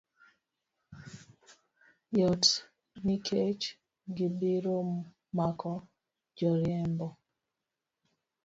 [2.17, 2.45] Yot
[3.05, 3.63] nikech
[4.15, 4.75] gibiro
[5.37, 5.73] mako
[6.37, 7.07] joriembo